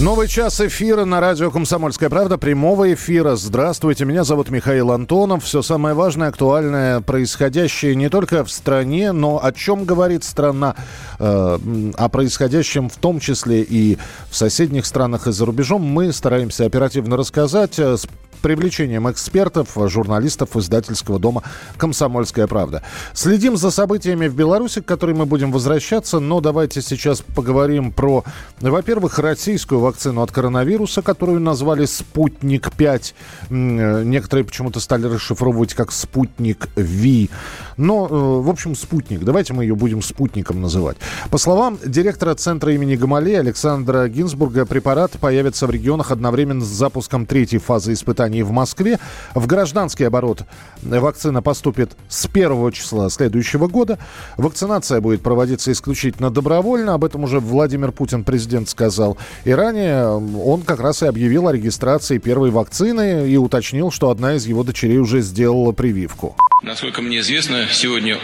[0.00, 3.34] Новый час эфира на радио «Комсомольская правда», прямого эфира.
[3.34, 5.42] Здравствуйте, меня зовут Михаил Антонов.
[5.42, 10.76] Все самое важное, актуальное, происходящее не только в стране, но о чем говорит страна,
[11.18, 11.58] э,
[11.96, 13.98] о происходящем в том числе и
[14.30, 18.06] в соседних странах и за рубежом, мы стараемся оперативно рассказать э, с
[18.38, 21.42] привлечением экспертов, журналистов издательского дома
[21.76, 22.82] «Комсомольская правда».
[23.12, 28.24] Следим за событиями в Беларуси, к которым мы будем возвращаться, но давайте сейчас поговорим про,
[28.60, 34.04] во-первых, российскую вакцину от коронавируса, которую назвали «Спутник-5».
[34.04, 37.30] Некоторые почему-то стали расшифровывать как «Спутник Ви».
[37.78, 39.20] Но, э, в общем, «Спутник».
[39.20, 40.98] Давайте мы ее будем «Спутником» называть.
[41.30, 47.24] По словам директора Центра имени Гамалея Александра Гинзбурга, препарат появится в регионах одновременно с запуском
[47.24, 48.98] третьей фазы испытаний в Москве.
[49.34, 50.42] В гражданский оборот
[50.82, 53.98] вакцина поступит с первого числа следующего года.
[54.36, 56.94] Вакцинация будет проводиться исключительно добровольно.
[56.94, 59.16] Об этом уже Владимир Путин, президент, сказал.
[59.44, 64.34] И ранее он как раз и объявил о регистрации первой вакцины и уточнил, что одна
[64.34, 66.36] из его дочерей уже сделала прививку.
[66.62, 68.18] Насколько мне известно, сегодня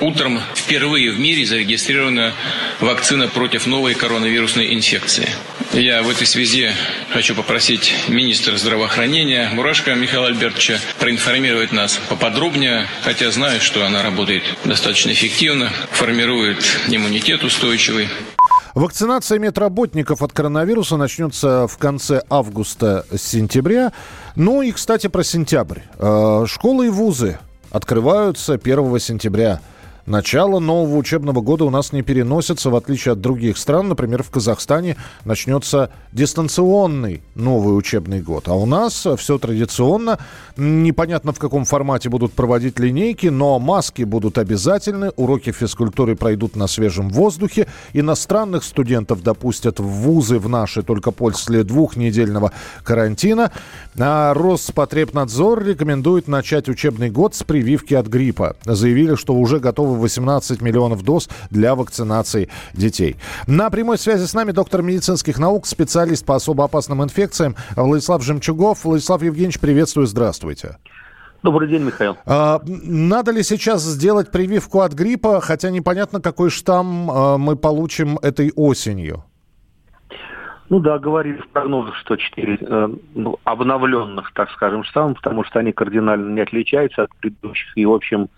[0.00, 2.32] утром впервые в мире зарегистрирована
[2.80, 5.28] вакцина против новой коронавирусной инфекции.
[5.72, 6.70] Я в этой связи
[7.12, 14.42] хочу попросить министра здравоохранения Мурашко Михаила Альбертовича проинформировать нас поподробнее, хотя знаю, что она работает
[14.64, 18.08] достаточно эффективно, формирует иммунитет устойчивый.
[18.74, 23.92] Вакцинация медработников от коронавируса начнется в конце августа-сентября.
[24.34, 25.80] Ну и, кстати, про сентябрь.
[25.98, 27.38] Э, школы и вузы
[27.70, 29.60] открываются 1 сентября.
[30.06, 33.88] Начало нового учебного года у нас не переносится, в отличие от других стран.
[33.88, 38.48] Например, в Казахстане начнется дистанционный новый учебный год.
[38.48, 40.18] А у нас все традиционно.
[40.58, 46.66] Непонятно, в каком формате будут проводить линейки, но маски будут обязательны, уроки физкультуры пройдут на
[46.66, 47.66] свежем воздухе.
[47.94, 53.52] Иностранных студентов допустят в вузы в наши только после двухнедельного карантина.
[53.98, 58.56] А Роспотребнадзор рекомендует начать учебный год с прививки от гриппа.
[58.66, 63.16] Заявили, что уже готовы 18 миллионов доз для вакцинации детей.
[63.46, 68.84] На прямой связи с нами доктор медицинских наук, специалист по особо опасным инфекциям Владислав Жемчугов.
[68.84, 70.78] Владислав Евгеньевич, приветствую, здравствуйте.
[71.44, 72.16] Добрый день, Михаил.
[72.24, 78.18] А, надо ли сейчас сделать прививку от гриппа, хотя непонятно, какой штамм а, мы получим
[78.22, 79.24] этой осенью?
[80.70, 85.58] Ну да, говорили в прогнозах, что четыре э, ну, обновленных, так скажем, штамма, потому что
[85.58, 87.76] они кардинально не отличаются от предыдущих.
[87.76, 88.28] И, в общем,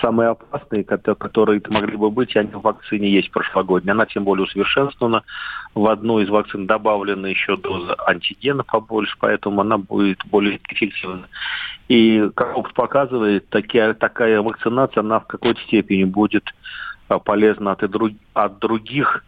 [0.00, 3.92] самые опасные, которые могли бы быть, они в вакцине есть прошлогодней.
[3.92, 5.22] Она тем более усовершенствована.
[5.76, 11.28] В одну из вакцин добавлена еще доза антигена побольше, поэтому она будет более эффективна.
[11.86, 16.52] И, как опыт показывает, такая, такая вакцинация, она в какой-то степени будет
[17.10, 17.84] э, полезна от,
[18.34, 19.22] от других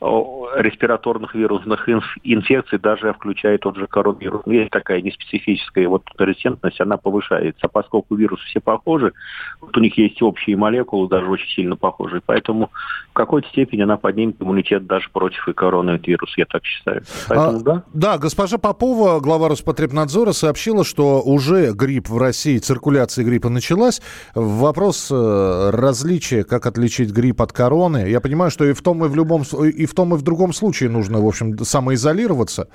[0.00, 1.88] респираторных вирусных
[2.22, 4.42] инфекций, даже включая тот же коронавирус.
[4.46, 7.68] Есть такая неспецифическая вот резистентность, она повышается.
[7.68, 9.12] поскольку вирусы все похожи,
[9.60, 12.20] вот у них есть общие молекулы, даже очень сильно похожие.
[12.24, 12.70] Поэтому
[13.10, 17.02] в какой-то степени она поднимет иммунитет даже против и коронавируса, я так считаю.
[17.28, 17.82] Поэтому, а, да?
[17.92, 24.02] да, госпожа Попова, глава Роспотребнадзора, сообщила, что уже грипп в России, циркуляция гриппа началась.
[24.34, 28.08] Вопрос э, различия, как отличить грипп от короны.
[28.08, 30.22] Я понимаю, что и в том, и в любом, и в в том и в
[30.22, 32.68] другом случае нужно, в общем, самоизолироваться,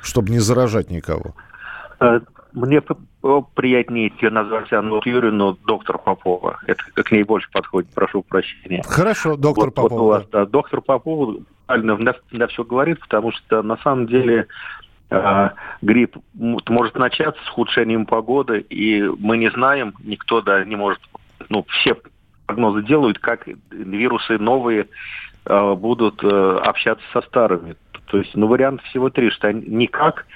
[0.00, 1.34] чтобы не заражать никого.
[2.00, 2.20] Э,
[2.52, 2.80] мне
[3.54, 6.58] приятнее ее назвать Анну Юрьевну доктор Попова.
[6.66, 8.82] Это к ней больше подходит, прошу прощения.
[8.86, 9.98] Хорошо, доктор вот, Попова.
[9.98, 14.46] Вот у вас, да, доктор Попова правильно на все говорит, потому что на самом деле
[15.10, 15.50] э,
[15.82, 21.00] грипп может начаться с ухудшением погоды, и мы не знаем, никто да не может,
[21.50, 21.96] ну, все
[22.46, 24.86] прогнозы делают, как вирусы новые
[25.74, 27.76] будут э, общаться со старыми.
[28.06, 30.26] То есть, ну, вариант всего три, что они никак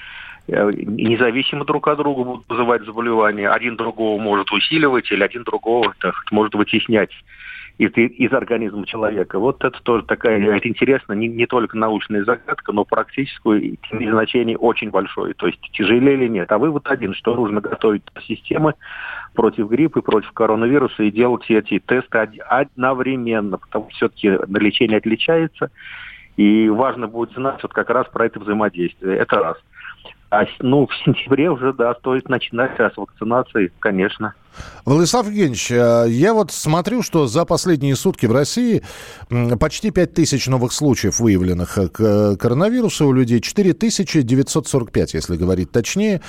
[0.47, 3.49] э, независимо друг от друга будут вызывать заболевания.
[3.49, 7.11] Один другого может усиливать, или один другого так, может вытеснять
[7.77, 9.39] из, из организма человека.
[9.39, 14.89] Вот это тоже такая, это интересно, не, не только научная загадка, но практическую значение очень
[14.89, 15.33] большое.
[15.33, 16.51] То есть тяжелее или нет.
[16.51, 18.75] А вывод один, что нужно готовить системы
[19.33, 25.71] против гриппа и против коронавируса и делать эти тесты одновременно, потому что все-таки лечение отличается.
[26.37, 29.17] И важно будет знать вот как раз про это взаимодействие.
[29.17, 29.57] Это раз.
[30.31, 34.33] А ну, в сентябре уже, да, стоит начинать с вакцинации, конечно.
[34.85, 38.81] Владислав Евгеньевич, э, я вот смотрю, что за последние сутки в России
[39.59, 45.69] почти 5 тысяч новых случаев выявленных э, к коронавирусу у людей, 4 945, если говорить
[45.71, 46.21] точнее.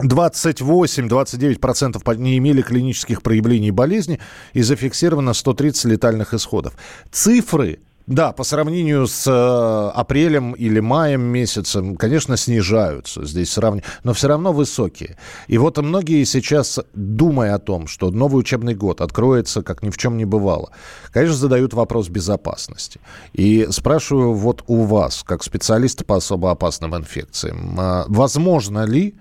[0.00, 4.18] 28-29% не имели клинических проявлений болезни
[4.52, 6.74] и зафиксировано 130 летальных исходов.
[7.10, 14.14] Цифры да, по сравнению с э, апрелем или маем месяцем, конечно, снижаются здесь сравнение, но
[14.14, 15.18] все равно высокие.
[15.46, 19.98] И вот многие сейчас, думая о том, что новый учебный год откроется, как ни в
[19.98, 20.70] чем не бывало,
[21.12, 22.98] конечно, задают вопрос безопасности.
[23.34, 29.16] И спрашиваю вот у вас, как специалиста по особо опасным инфекциям, э, возможно ли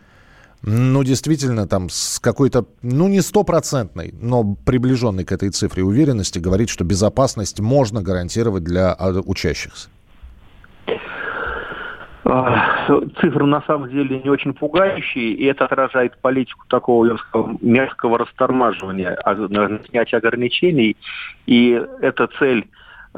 [0.63, 6.69] ну, действительно, там с какой-то, ну, не стопроцентной, но приближенной к этой цифре уверенности говорить,
[6.69, 9.89] что безопасность можно гарантировать для а, учащихся?
[12.25, 12.87] А,
[13.21, 17.17] цифры на самом деле не очень пугающие, и это отражает политику такого
[17.61, 19.35] мягкого растормаживания, а,
[19.89, 20.97] снятия ограничений.
[21.45, 22.67] И эта цель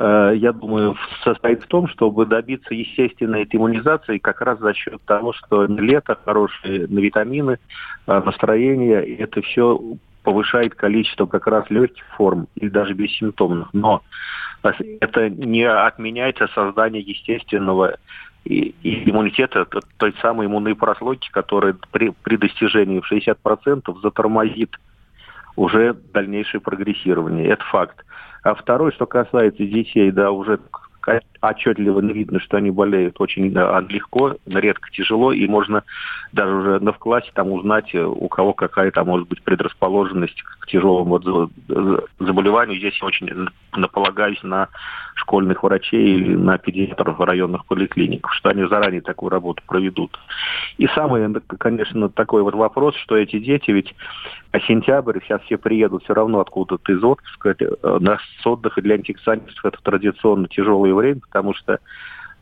[0.02, 5.66] я думаю, состоит в том, чтобы добиться естественной иммунизации как раз за счет того, что
[5.66, 7.58] лето, хорошие на витамины,
[8.08, 9.78] э, настроение, и это все
[10.24, 13.74] повышает количество как раз легких форм или даже бессимптомных.
[13.74, 14.02] Но
[14.64, 17.98] это не отменяет создание естественного
[18.46, 19.66] и иммунитета,
[19.98, 24.78] той самой иммунной прослойки, которая при, при достижении в 60% затормозит
[25.58, 27.50] уже дальнейшее прогрессирование.
[27.50, 28.06] Это факт.
[28.44, 30.60] А второй, что касается детей, да, уже
[31.42, 35.84] отчетливо видно, что они болеют очень да, легко, редко тяжело, и можно
[36.32, 40.42] даже уже на в классе там узнать, э, у кого какая там может быть предрасположенность
[40.42, 41.20] к тяжелому
[42.20, 42.78] заболеванию.
[42.78, 44.70] Здесь я очень наполагаюсь на
[45.16, 50.18] школьных врачей или на педиатров районных поликлиник, что они заранее такую работу проведут.
[50.78, 53.94] И самый, конечно, такой вот вопрос, что эти дети, ведь
[54.68, 59.66] сентябрь, сейчас все приедут все равно откуда-то из отпуска, э, на с отдыха для антиксантистов
[59.66, 60.48] это традиционно
[60.90, 61.80] тяжелое время, потому что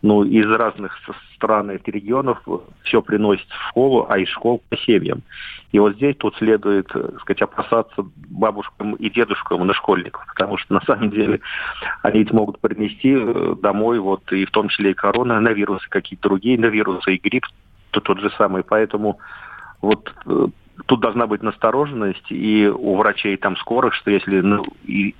[0.04, 0.96] ну, из разных
[1.36, 2.40] стран и регионов
[2.84, 5.24] все приносится в школу, а из школ по семьям.
[5.72, 10.76] И вот здесь тут следует, так сказать, опасаться бабушкам и дедушкам на школьников, потому что
[10.76, 11.40] на самом деле
[12.04, 16.60] они ведь могут принести э, домой, вот, и в том числе и коронавирусы, какие-то другие
[16.60, 17.46] на вирусы, и грипп
[17.90, 18.64] то тот же самый.
[18.64, 19.18] Поэтому
[19.82, 20.48] вот э,
[20.86, 25.16] тут должна быть настороженность и у врачей там скорых, что если ну, и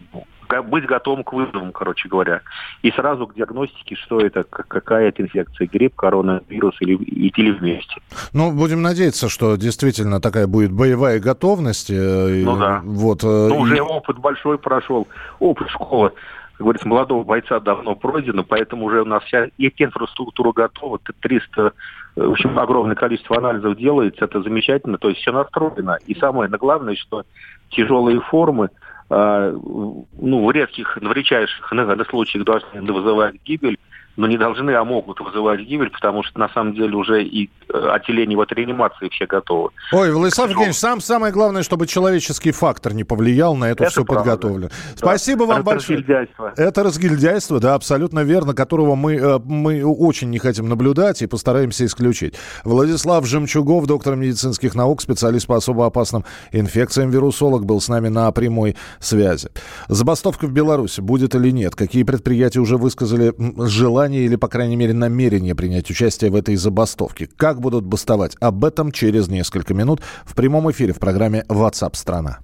[0.48, 2.42] быть готовым к вызовам, короче говоря.
[2.82, 7.96] И сразу к диагностике, что это, какая это инфекция, грипп, коронавирус или, или вместе.
[8.34, 11.90] Ну, будем надеяться, что действительно такая будет боевая готовность.
[11.90, 12.82] Э, ну да.
[12.84, 15.08] Вот, э, ну, уже опыт большой прошел,
[15.40, 16.12] опыт школы
[16.58, 21.74] как говорится, молодого бойца давно пройдено, поэтому уже у нас вся и инфраструктура готова, 300,
[22.16, 26.00] в общем, огромное количество анализов делается, это замечательно, то есть все настроено.
[26.08, 27.26] И самое главное, что
[27.70, 28.70] тяжелые формы,
[29.10, 31.72] ну, в редких, в редчайших
[32.10, 33.78] случаях должны вызывать гибель,
[34.18, 37.90] но не должны, а могут вызывать гибель, потому что на самом деле уже и э,
[37.92, 39.70] отделение вот реанимации все готовы.
[39.94, 44.06] Ой, Владислав Евгеньевич, сам самое главное, чтобы человеческий фактор не повлиял на эту это всю
[44.06, 44.32] правда.
[44.32, 44.70] подготовлю.
[44.70, 44.96] Да.
[44.96, 46.00] Спасибо вам это большое.
[46.00, 46.54] Разгильдяйство.
[46.58, 51.86] Это разгильдяйство, да, абсолютно верно, которого мы, э, мы очень не хотим наблюдать и постараемся
[51.86, 52.34] исключить.
[52.64, 58.32] Владислав Жемчугов, доктор медицинских наук, специалист по особо опасным инфекциям, вирусолог, был с нами на
[58.32, 59.50] прямой связи.
[59.90, 61.76] Забастовка в Беларуси будет или нет?
[61.76, 63.34] Какие предприятия уже высказали
[63.68, 67.28] желание желание или, по крайней мере, намерение принять участие в этой забастовке.
[67.38, 68.36] Как будут бастовать?
[68.40, 72.40] Об этом через несколько минут в прямом эфире в программе WhatsApp страна.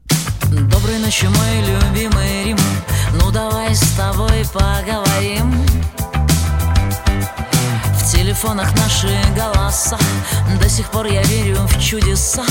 [0.51, 2.57] Доброй ночи, мой любимый Рим.
[3.21, 5.53] Ну давай с тобой поговорим.
[7.97, 9.97] В телефонах наши голоса
[10.61, 12.43] До сих пор я верю в чудеса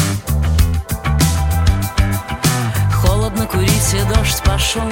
[2.95, 4.83] Холодно курить и дождь пошел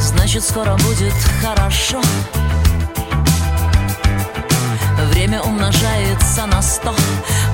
[0.00, 2.00] Значит скоро будет хорошо
[5.26, 6.94] Время умножается на сто.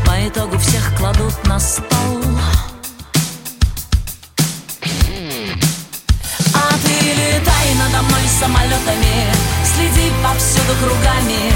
[0.04, 2.20] По итогу всех кладут на стол.
[6.52, 9.32] А ты летай надо мной самолетами
[9.64, 11.50] Следи повсюду кругами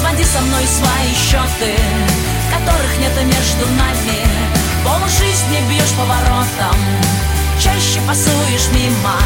[0.00, 1.76] Своди со мной свои счеты
[2.50, 4.24] Которых нет между нами.
[4.86, 6.80] Пол жизни бьешь поворотом
[7.62, 9.18] Чаще пасуешь мимо.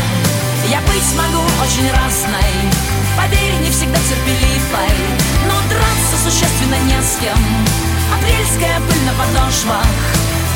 [0.68, 4.90] Я быть могу очень разной Поверь, не всегда терпеливой
[5.46, 7.38] Но драться существенно не с кем
[8.14, 9.86] Апрельская пыль на подошвах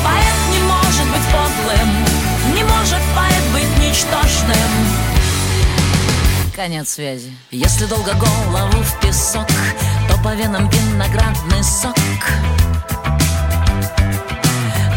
[0.03, 1.89] Поэт не может быть подлым
[2.55, 4.71] Не может поэт быть ничтожным
[6.55, 7.31] Конец связи.
[7.49, 9.47] Если долго голову в песок,
[10.07, 11.95] то по венам виноградный сок.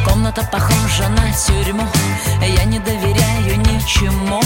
[0.04, 1.88] Комната похожа на тюрьму,
[2.42, 4.42] я не доверяю ничему.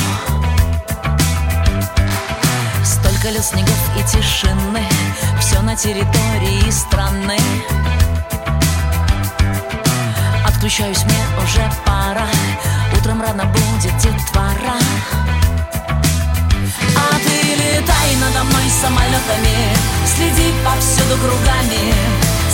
[3.31, 4.89] Лет снегов и тишины,
[5.39, 7.39] все на территории страны.
[10.47, 12.27] Отключаюсь, мне уже пора,
[12.97, 14.79] утром рано будет детвора.
[16.97, 21.93] А ты летай надо мной самолетами Следи повсюду кругами.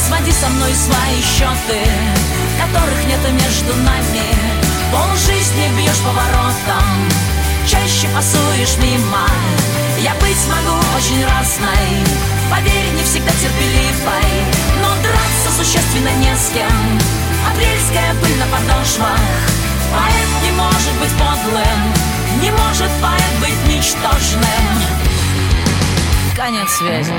[0.09, 1.88] Своди со мной свои счеты
[2.61, 4.26] Которых нет между нами.
[4.90, 7.09] Пол жизни бьешь поворотом
[7.66, 9.28] Чаще пасуешь мимо
[10.05, 12.05] Я быть могу очень разной.
[12.51, 14.45] Поверь, не всегда терпеливой.
[14.83, 17.01] Но драться существенно не с кем.
[17.51, 19.19] Апрельская пыль на подошвах.
[19.95, 21.81] Поэт не может быть подлым.
[22.43, 24.45] Не может поэт быть ничтожным.
[26.37, 27.11] Конец связи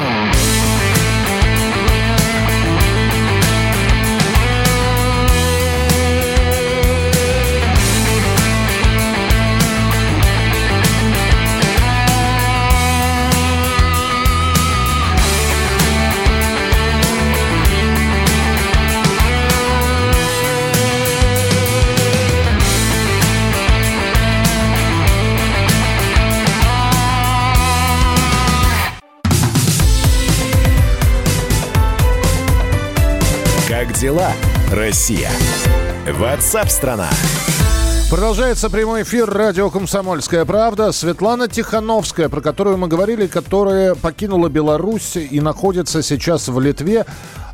[33.99, 34.31] дела,
[34.71, 35.29] Россия?
[36.19, 37.09] Ватсап-страна!
[38.09, 40.91] Продолжается прямой эфир радио «Комсомольская правда».
[40.91, 47.05] Светлана Тихановская, про которую мы говорили, которая покинула Беларусь и находится сейчас в Литве.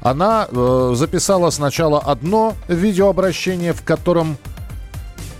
[0.02, 4.38] Она э, записала сначала одно видеообращение, в котором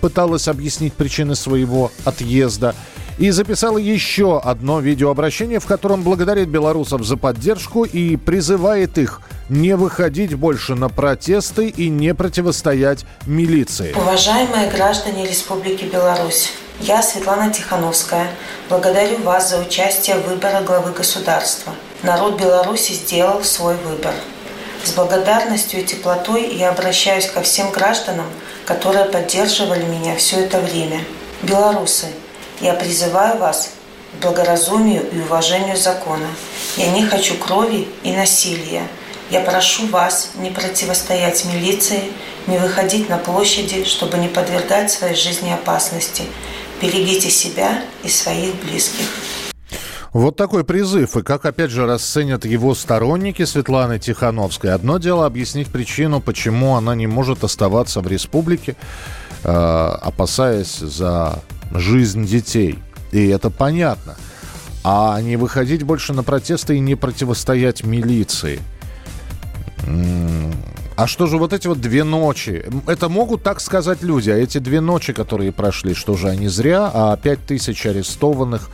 [0.00, 2.74] пыталась объяснить причины своего отъезда–
[3.18, 9.76] и записала еще одно видеообращение, в котором благодарит белорусов за поддержку и призывает их не
[9.76, 13.92] выходить больше на протесты и не противостоять милиции.
[13.92, 18.28] Уважаемые граждане Республики Беларусь, я, Светлана Тихановская,
[18.68, 21.72] благодарю вас за участие в выборе главы государства.
[22.02, 24.14] Народ Беларуси сделал свой выбор.
[24.84, 28.26] С благодарностью и теплотой я обращаюсь ко всем гражданам,
[28.64, 31.04] которые поддерживали меня все это время.
[31.42, 32.06] Белорусы,
[32.62, 33.70] я призываю вас
[34.12, 36.28] к благоразумию и уважению закона.
[36.76, 38.86] Я не хочу крови и насилия.
[39.30, 42.12] Я прошу вас не противостоять милиции,
[42.46, 46.22] не выходить на площади, чтобы не подвергать своей жизни опасности.
[46.80, 49.06] Берегите себя и своих близких.
[50.12, 51.16] Вот такой призыв.
[51.16, 54.74] И как, опять же, расценят его сторонники Светланы Тихановской.
[54.74, 58.76] Одно дело объяснить причину, почему она не может оставаться в республике,
[59.42, 61.42] э, опасаясь за
[61.74, 62.78] жизнь детей.
[63.12, 64.16] И это понятно.
[64.84, 68.60] А не выходить больше на протесты и не противостоять милиции.
[71.02, 72.64] А что же вот эти вот две ночи?
[72.86, 76.88] Это могут так сказать люди, а эти две ночи, которые прошли, что же они зря,
[76.94, 78.70] а пять тысяч арестованных.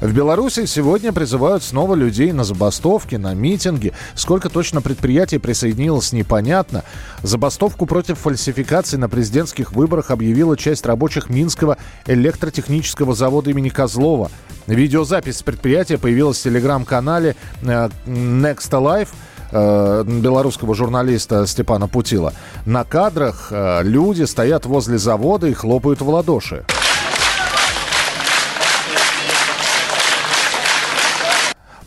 [0.00, 3.92] В Беларуси сегодня призывают снова людей на забастовки, на митинги.
[4.14, 6.84] Сколько точно предприятий присоединилось, непонятно.
[7.24, 14.30] Забастовку против фальсификаций на президентских выборах объявила часть рабочих Минского электротехнического завода имени Козлова.
[14.68, 19.08] Видеозапись предприятия появилась в телеграм-канале э, Next Alive–
[19.52, 22.32] э, белорусского журналиста Степана Путила.
[22.66, 26.64] На кадрах э, люди стоят возле завода и хлопают в ладоши.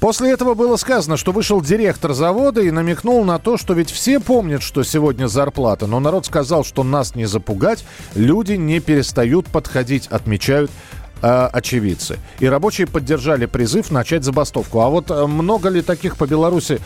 [0.05, 4.19] После этого было сказано, что вышел директор завода и намекнул на то, что ведь все
[4.19, 10.05] помнят, что сегодня зарплата, но народ сказал, что нас не запугать, люди не перестают подходить,
[10.05, 10.69] отмечают
[11.23, 12.19] э, очевидцы.
[12.39, 14.81] И рабочие поддержали призыв начать забастовку.
[14.81, 16.81] А вот э, много ли таких по Беларуси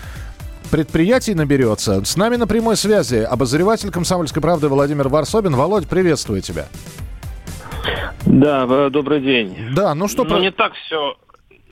[0.71, 2.03] предприятий наберется.
[2.05, 5.55] С нами на прямой связи обозреватель «Комсомольской правды» Владимир Варсобин.
[5.55, 6.67] Володь, приветствую тебя.
[8.25, 9.73] Да, добрый день.
[9.73, 10.23] Да, ну что...
[10.23, 10.39] Ну, про...
[10.39, 11.17] не так все,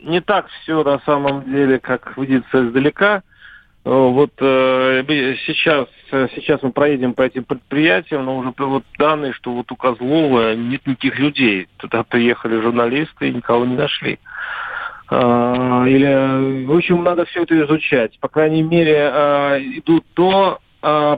[0.02, 3.22] не так все на самом деле, как видится издалека.
[3.86, 5.04] Э, вот э,
[5.46, 5.88] сейчас,
[6.36, 10.86] сейчас мы проедем по этим предприятиям, но уже вот данные, что вот у Козлова нет
[10.86, 11.68] никаких людей.
[11.78, 14.20] Туда приехали журналисты и никого не нашли.
[15.10, 18.20] А, или, в общем, надо все это изучать.
[18.20, 21.18] По крайней мере, а, идут то а,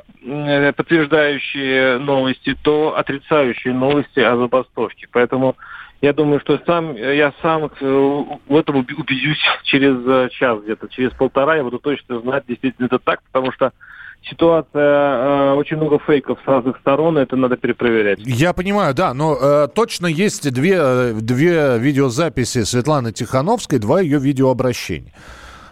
[0.76, 5.08] подтверждающие новости, то отрицающие новости о забастовке.
[5.12, 5.56] Поэтому
[6.02, 11.64] я думаю, что сам я сам в этом убедюсь через час где-то, через полтора я
[11.64, 13.74] буду точно знать, действительно это так, потому что
[14.24, 18.20] ситуация, э, очень много фейков с разных сторон, это надо перепроверять.
[18.24, 25.14] Я понимаю, да, но э, точно есть две, две видеозаписи Светланы Тихановской, два ее видеообращения.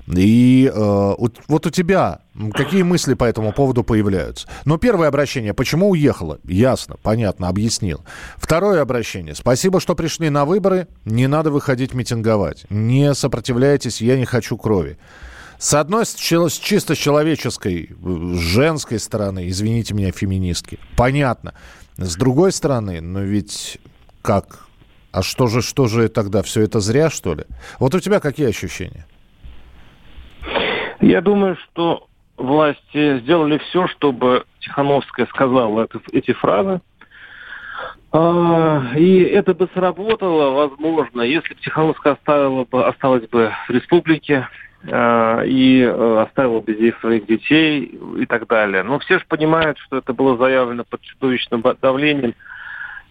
[0.07, 1.13] И э,
[1.47, 2.21] вот у тебя
[2.53, 4.47] какие мысли по этому поводу появляются?
[4.63, 6.39] Ну, первое обращение, почему уехала?
[6.45, 8.05] Ясно, понятно, объяснил.
[8.37, 12.65] Второе обращение, спасибо, что пришли на выборы, не надо выходить митинговать.
[12.69, 14.97] Не сопротивляйтесь, я не хочу крови.
[15.57, 21.53] С одной, с чисто человеческой, с женской стороны, извините меня, феминистки, понятно.
[21.97, 23.79] С другой стороны, ну ведь
[24.21, 24.67] как?
[25.11, 26.43] А что же, что же тогда?
[26.43, 27.45] Все это зря, что ли?
[27.79, 29.07] Вот у тебя какие ощущения?
[31.01, 36.81] Я думаю, что власти сделали все, чтобы Тихановская сказала это, эти фразы.
[38.11, 44.47] А, и это бы сработало, возможно, если бы Тихановская оставила бы, осталась бы в республике
[44.86, 48.84] и э, оставила бы здесь своих детей и так далее.
[48.84, 52.34] Но все же понимают, что это было заявлено под чудовищным давлением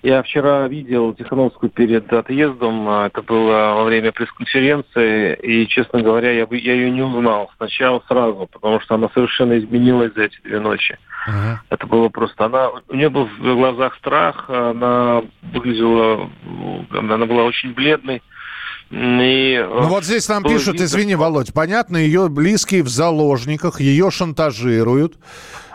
[0.07, 2.89] я вчера видел Тихановскую перед отъездом.
[2.89, 5.35] А, это было во время пресс-конференции.
[5.43, 10.13] И, честно говоря, я, я ее не узнал сначала сразу, потому что она совершенно изменилась
[10.15, 10.97] за эти две ночи.
[11.29, 11.57] Uh-huh.
[11.71, 12.45] Это было просто...
[12.45, 16.31] Она, у нее был в глазах страх, она выглядела...
[16.93, 18.23] Она была очень бледной.
[18.91, 23.81] И, э, ну вот здесь нам пишут, видно, извини, Володь, понятно, ее близкие в заложниках,
[23.81, 25.19] ее шантажируют.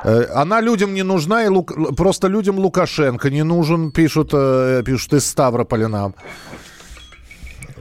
[0.04, 1.74] Э, она людям не нужна, и Лук...
[1.98, 6.16] просто людям Лукашенко не нужен, пишут, э, пишут из Ставрополя нам.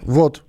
[0.02, 0.42] Вот.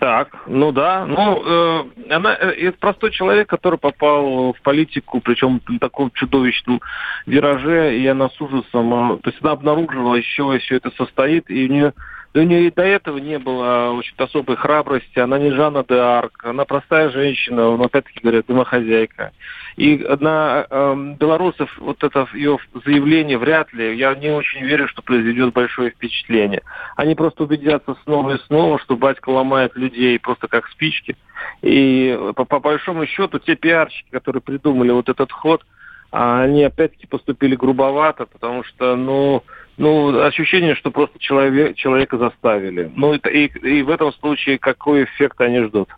[0.00, 5.78] Так, ну да, ну э, она это простой человек, который попал в политику, причем на
[5.78, 6.80] таком чудовищном
[7.26, 11.68] вираже, и она с ужасом, то есть она обнаружила еще все это состоит, и у
[11.68, 11.92] нее
[12.34, 15.18] да у нее и до этого не было очень особой храбрости.
[15.18, 19.32] Она не Жанна де Арк, она простая женщина, но опять-таки говорят, домохозяйка.
[19.76, 25.00] И на э, белорусов вот это ее заявление вряд ли, я не очень верю, что
[25.02, 26.62] произведет большое впечатление.
[26.96, 31.16] Они просто убедятся снова и снова, что батька ломает людей просто как спички.
[31.62, 35.64] И по, по большому счету те пиарщики, которые придумали вот этот ход,
[36.10, 39.42] они опять-таки поступили грубовато, потому что, ну,
[39.78, 42.90] ну, ощущение, что просто человек, человека заставили.
[42.94, 45.88] Ну, и, и, и в этом случае какой эффект они ждут?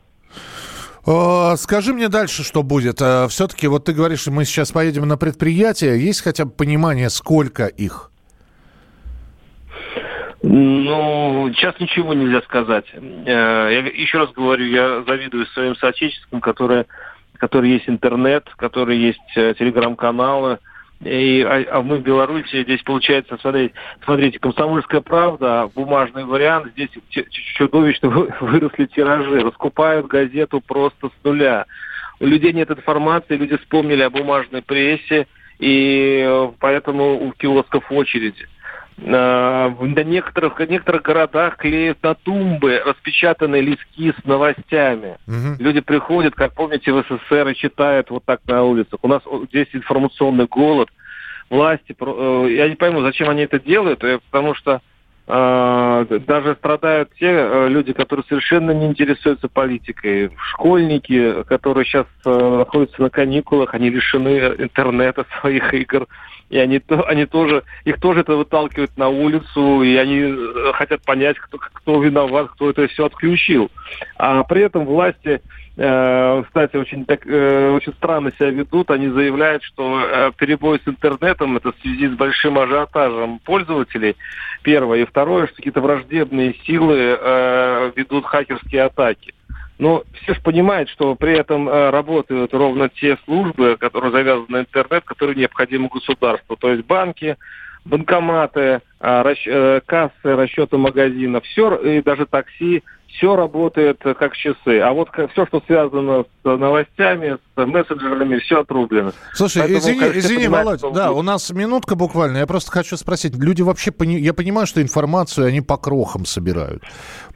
[1.56, 3.00] Скажи мне дальше, что будет.
[3.00, 5.98] А, Все-таки, вот ты говоришь, мы сейчас поедем на предприятие.
[5.98, 8.10] Есть хотя бы понимание, сколько их?
[10.42, 12.86] Ну, сейчас ничего нельзя сказать.
[12.94, 16.86] Э, я еще раз говорю, я завидую своим соотечественникам, которые,
[17.36, 20.58] которые есть интернет, которые есть э, телеграм-каналы,
[21.02, 26.90] и, а, а мы в Беларуси, здесь получается, смотрите, смотрите, комсомольская правда, бумажный вариант, здесь
[27.08, 28.08] чудовищно
[28.40, 31.64] выросли тиражи, раскупают газету просто с нуля.
[32.20, 35.26] У людей нет информации, люди вспомнили о бумажной прессе,
[35.58, 38.46] и э, поэтому у киосков очереди.
[39.02, 45.16] Э, в некоторых, в некоторых городах клеят на тумбы распечатанные листки с новостями.
[45.26, 45.56] Угу.
[45.58, 49.00] Люди приходят, как помните, в СССР и читают вот так на улицах.
[49.02, 50.90] У нас здесь информационный голод.
[51.48, 54.80] Власти, э, я не пойму, зачем они это делают, э, потому что
[55.26, 60.32] даже страдают те люди, которые совершенно не интересуются политикой.
[60.54, 66.08] Школьники, которые сейчас находятся на каникулах, они лишены интернета своих игр
[66.50, 71.38] и они, они тоже, их тоже это выталкивают на улицу, и они э, хотят понять,
[71.38, 73.70] кто, кто виноват, кто это все отключил.
[74.18, 75.40] А при этом власти,
[75.76, 78.90] э, кстати, очень, так, э, очень странно себя ведут.
[78.90, 84.16] Они заявляют, что э, перебой с интернетом это в связи с большим ажиотажем пользователей,
[84.62, 85.02] первое.
[85.02, 89.34] И второе, что какие-то враждебные силы э, ведут хакерские атаки.
[89.80, 94.60] Но все же понимают, что при этом э, работают ровно те службы, которые завязаны на
[94.60, 96.54] интернет, которые необходимы государству.
[96.56, 97.38] То есть банки,
[97.86, 104.80] банкоматы, э, э, кассы, расчеты магазинов, все, и даже такси, все работает как часы.
[104.80, 109.12] А вот все, что связано с новостями, с мессенджерами, все отрублено.
[109.34, 112.38] Слушай, Поэтому, извини, извини, Володь, да, у нас минутка буквально.
[112.38, 113.34] Я просто хочу спросить.
[113.36, 114.18] Люди вообще, пони...
[114.18, 116.82] я понимаю, что информацию они по крохам собирают.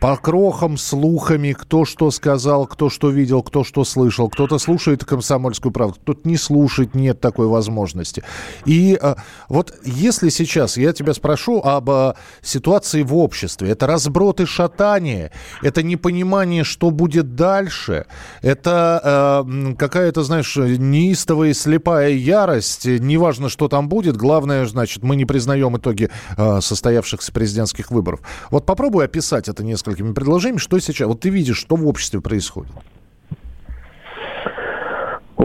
[0.01, 4.29] По крохам, слухами, кто что сказал, кто что видел, кто что слышал.
[4.29, 8.23] Кто-то слушает комсомольскую правду, кто-то не слушает, нет такой возможности.
[8.65, 9.17] И а,
[9.49, 15.31] вот если сейчас я тебя спрошу об а, ситуации в обществе, это разброд и шатание,
[15.65, 18.05] это непонимание, что будет дальше,
[18.43, 22.85] это э, какая-то, знаешь, неистовая и слепая ярость.
[22.85, 28.21] Неважно, что там будет, главное, значит, мы не признаем итоги э, состоявшихся президентских выборов.
[28.51, 32.73] Вот попробуй описать это несколькими предложениями, что сейчас, вот ты видишь, что в обществе происходит.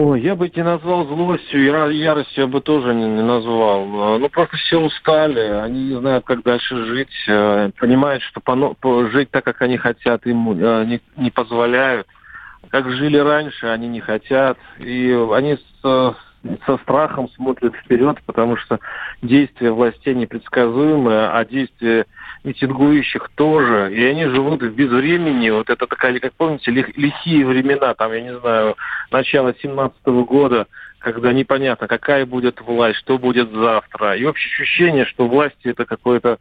[0.02, 3.84] Ой, я бы не назвал злостью, я, яростью я бы тоже не, не назвал.
[4.18, 9.04] Ну, просто все устали, они не знают, как дальше жить, э, понимают, что по, по,
[9.10, 12.06] жить так, как они хотят, им э, не, не позволяют.
[12.70, 14.56] Как жили раньше, они не хотят.
[14.78, 16.16] И они с,
[16.64, 18.80] со страхом смотрят вперед, потому что
[19.20, 22.06] действия властей непредсказуемые, а действия
[22.44, 25.50] митингующих тоже, и они живут в безвремени.
[25.50, 28.76] Вот это такая, как помните, лихие времена, там, я не знаю,
[29.10, 30.66] начало 17 -го года,
[30.98, 34.16] когда непонятно, какая будет власть, что будет завтра.
[34.16, 36.38] И общее ощущение, что власти это какое-то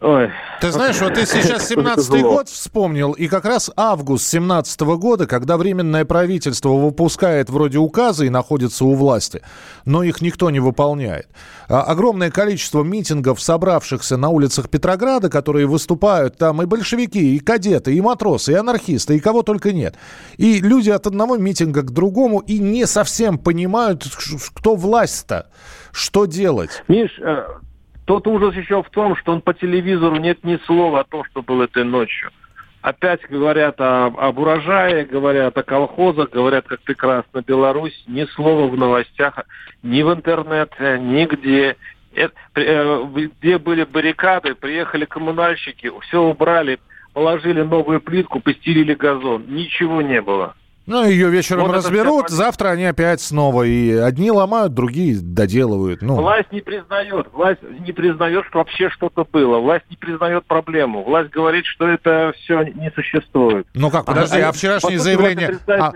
[0.00, 0.30] Ой.
[0.60, 5.26] Ты знаешь, вот ты сейчас 17-й год вспомнил, и как раз август 17 -го года,
[5.26, 9.40] когда Временное правительство выпускает вроде указы и находится у власти,
[9.86, 11.28] но их никто не выполняет.
[11.68, 17.94] А огромное количество митингов, собравшихся на улицах Петрограда, которые выступают там и большевики, и кадеты,
[17.94, 19.94] и матросы, и анархисты, и кого только нет.
[20.36, 24.06] И люди от одного митинга к другому и не совсем понимают,
[24.54, 25.46] кто власть-то,
[25.90, 26.82] что делать.
[26.86, 27.46] Миш, э,
[28.06, 31.42] тот ужас еще в том, что он по телевизору нет ни слова о том, что
[31.42, 32.30] было этой ночью.
[32.80, 38.04] Опять говорят о, об урожае, говорят о колхозах, говорят, как прекрасна Беларусь.
[38.06, 39.40] Ни слова в новостях,
[39.82, 41.76] ни в интернете, нигде.
[42.14, 43.04] Это, э,
[43.40, 46.78] где были баррикады, приехали коммунальщики, все убрали,
[47.12, 49.46] положили новую плитку, постелили газон.
[49.48, 50.54] Ничего не было.
[50.86, 52.36] Ну, ее вечером вот разберут, вся...
[52.36, 53.64] завтра они опять снова.
[53.64, 56.00] И одни ломают, другие доделывают.
[56.00, 56.14] Ну.
[56.14, 57.26] Власть не признает.
[57.32, 59.58] Власть не признает, что вообще что-то было.
[59.58, 61.02] Власть не признает проблему.
[61.02, 63.66] Власть говорит, что это все не существует.
[63.74, 65.58] Ну как, подожди, а, а вчерашнее заявление...
[65.68, 65.92] А,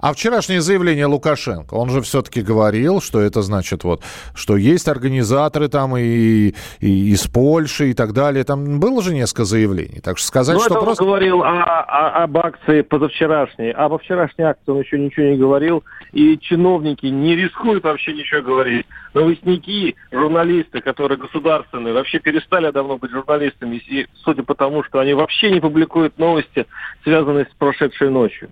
[0.00, 4.02] а вчерашнее заявление Лукашенко, он же все-таки говорил, что это значит вот,
[4.34, 8.44] что есть организаторы там и, и из Польши и так далее.
[8.44, 10.00] Там было же несколько заявлений.
[10.00, 11.02] Так что сказать, ну, что это просто...
[11.02, 13.72] он говорил о, о, об акции позавчерашней.
[13.72, 15.84] А во вчерашней акции он еще ничего не говорил.
[16.12, 18.86] И чиновники не рискуют вообще ничего говорить.
[19.14, 23.76] Новостники, журналисты, которые государственные, вообще перестали давно быть журналистами.
[23.76, 26.66] И судя по тому, что они вообще не публикуют новости,
[27.02, 28.50] связанные с прошедшей ночью.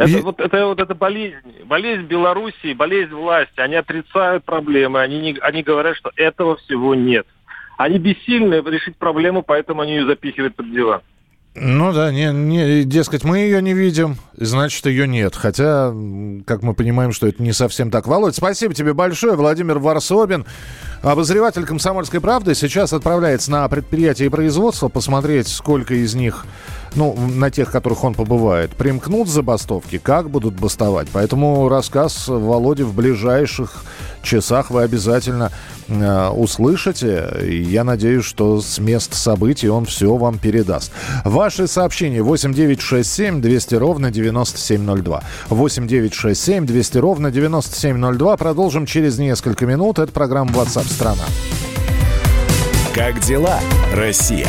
[0.00, 0.22] Это, и...
[0.22, 1.36] вот, это вот эта болезнь,
[1.66, 3.60] болезнь Белоруссии, болезнь власти.
[3.60, 7.26] Они отрицают проблемы, они, не, они говорят, что этого всего нет.
[7.76, 11.02] Они бессильны решить проблему, поэтому они ее запихивают под диван.
[11.54, 15.36] Ну да, не, не, дескать, мы ее не видим, значит, ее нет.
[15.36, 15.92] Хотя,
[16.46, 18.06] как мы понимаем, что это не совсем так.
[18.06, 19.34] Володь, спасибо тебе большое.
[19.34, 20.46] Владимир Варсобин,
[21.02, 26.46] обозреватель «Комсомольской правды», сейчас отправляется на предприятие и производство посмотреть, сколько из них
[26.96, 31.08] ну, на тех, которых он побывает, примкнут забастовки, как будут бастовать.
[31.12, 33.84] Поэтому рассказ Володи в ближайших
[34.22, 35.50] часах вы обязательно
[35.88, 37.30] э, услышите.
[37.46, 40.92] Я надеюсь, что с мест событий он все вам передаст.
[41.24, 45.22] Ваши сообщения 8967 200 ровно 9702.
[45.48, 48.36] 8967 200 ровно 9702.
[48.36, 49.98] Продолжим через несколько минут.
[49.98, 51.24] Это программа WhatsApp страна.
[52.94, 53.60] Как дела,
[53.94, 54.48] Россия?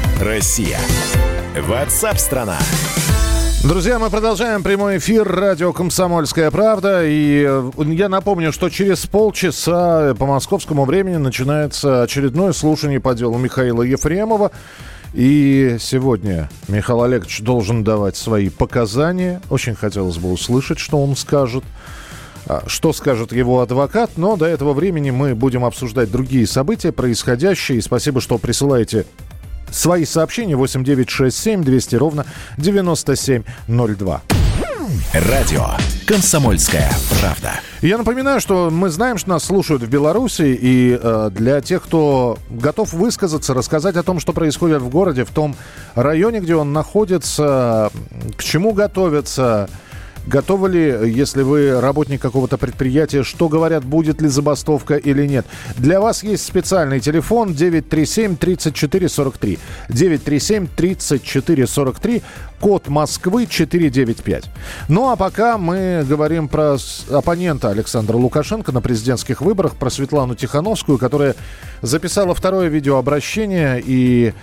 [0.21, 0.77] Россия?
[1.59, 2.59] Ватсап-страна!
[3.63, 7.03] Друзья, мы продолжаем прямой эфир радио «Комсомольская правда».
[7.03, 13.39] И э, я напомню, что через полчаса по московскому времени начинается очередное слушание по делу
[13.39, 14.51] Михаила Ефремова.
[15.15, 19.41] И сегодня Михаил Олегович должен давать свои показания.
[19.49, 21.63] Очень хотелось бы услышать, что он скажет.
[22.45, 27.79] А, что скажет его адвокат, но до этого времени мы будем обсуждать другие события, происходящие.
[27.79, 29.05] И спасибо, что присылаете
[29.71, 32.25] Свои сообщения 8967 200 ровно
[32.57, 34.21] 9702.
[35.13, 35.65] Радио
[36.05, 37.53] «Комсомольская правда».
[37.81, 42.37] Я напоминаю, что мы знаем, что нас слушают в Беларуси, и э, для тех, кто
[42.49, 45.55] готов высказаться, рассказать о том, что происходит в городе, в том
[45.95, 47.89] районе, где он находится,
[48.37, 49.69] к чему готовится,
[50.27, 55.45] Готовы ли, если вы работник какого-то предприятия, что говорят, будет ли забастовка или нет?
[55.77, 59.59] Для вас есть специальный телефон 937 34 43.
[59.89, 62.23] 937 34 43,
[62.59, 64.45] код Москвы 495.
[64.87, 66.77] Ну а пока мы говорим про
[67.11, 71.35] оппонента Александра Лукашенко на президентских выборах, про Светлану Тихановскую, которая
[71.81, 74.33] записала второе видеообращение и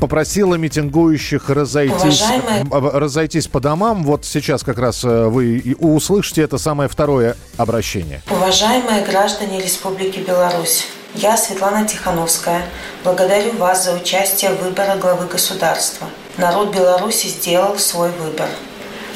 [0.00, 2.64] попросила митингующих разойтись, Уважаемые...
[2.70, 4.02] разойтись по домам.
[4.02, 8.22] Вот сейчас как раз э, вы услышите это самое второе обращение.
[8.30, 12.62] Уважаемые граждане Республики Беларусь, я, Светлана Тихановская,
[13.04, 16.08] благодарю вас за участие в выборе главы государства.
[16.36, 18.48] Народ Беларуси сделал свой выбор.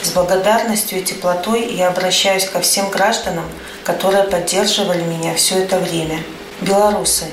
[0.02, 3.46] С благодарностью и теплотой я обращаюсь ко всем гражданам,
[3.84, 6.18] которые поддерживали меня все это время.
[6.60, 7.24] Белорусы,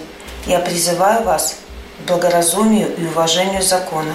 [0.45, 1.57] я призываю вас
[2.07, 4.13] благоразумию и уважению закона.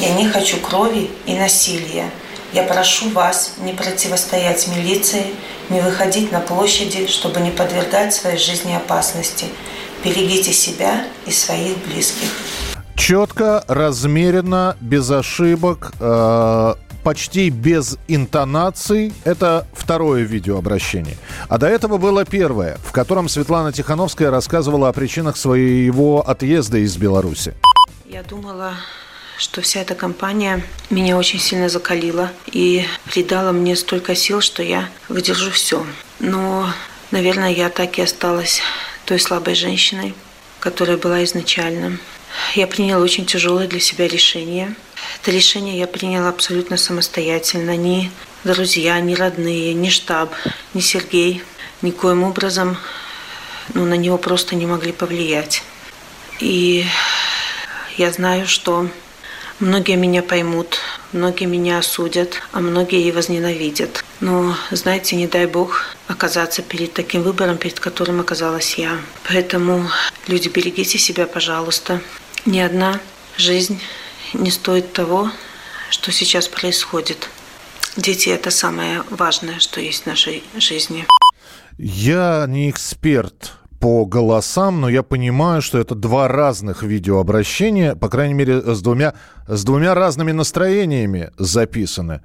[0.00, 2.10] Я не хочу крови и насилия.
[2.52, 5.26] Я прошу вас не противостоять милиции,
[5.68, 9.46] не выходить на площади, чтобы не подвергать своей жизни опасности.
[10.02, 12.28] Берегите себя и своих близких.
[12.96, 16.74] Четко, размеренно, без ошибок, э,
[17.08, 19.14] почти без интонаций.
[19.24, 21.16] Это второе видеообращение.
[21.48, 26.98] А до этого было первое, в котором Светлана Тихановская рассказывала о причинах своего отъезда из
[26.98, 27.54] Беларуси.
[28.04, 28.74] Я думала,
[29.38, 34.90] что вся эта компания меня очень сильно закалила и придала мне столько сил, что я
[35.08, 35.86] выдержу все.
[36.20, 36.66] Но,
[37.10, 38.60] наверное, я так и осталась
[39.06, 40.14] той слабой женщиной,
[40.60, 41.96] которая была изначально.
[42.54, 44.76] Я приняла очень тяжелое для себя решение.
[45.20, 47.76] Это решение я приняла абсолютно самостоятельно.
[47.76, 48.10] Ни
[48.44, 50.32] друзья, ни родные, ни штаб,
[50.74, 51.42] ни Сергей
[51.82, 52.76] никоим образом
[53.74, 55.62] ну, на него просто не могли повлиять.
[56.40, 56.86] И
[57.96, 58.88] я знаю, что
[59.60, 60.78] многие меня поймут,
[61.12, 64.04] многие меня осудят, а многие и возненавидят.
[64.20, 68.98] Но, знаете, не дай бог оказаться перед таким выбором, перед которым оказалась я.
[69.28, 69.88] Поэтому,
[70.26, 72.00] люди, берегите себя, пожалуйста.
[72.46, 73.00] Ни одна
[73.36, 73.80] жизнь
[74.34, 75.30] не стоит того,
[75.90, 77.28] что сейчас происходит.
[77.96, 81.06] Дети– это самое важное, что есть в нашей жизни.
[81.78, 88.34] Я не эксперт по голосам, но я понимаю, что это два разных видеообращения, по крайней
[88.34, 89.14] мере, с двумя,
[89.46, 92.22] с двумя разными настроениями записаны.